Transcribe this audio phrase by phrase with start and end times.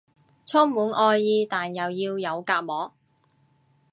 [0.47, 2.91] 充滿愛意但又要有隔膜